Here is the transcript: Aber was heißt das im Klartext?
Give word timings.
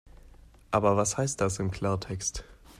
Aber 0.71 0.97
was 0.97 1.19
heißt 1.19 1.41
das 1.41 1.59
im 1.59 1.69
Klartext? 1.69 2.43